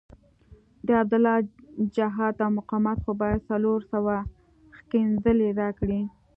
د 0.87 0.89
عبدالله 1.01 1.35
جهاد 1.95 2.35
او 2.43 2.49
مقاومت 2.59 2.97
خو 3.03 3.11
باید 3.21 3.47
څلور 3.51 3.79
سوه 3.93 4.15
ښکنځلې 4.77 5.49
راکړي. 5.61 6.01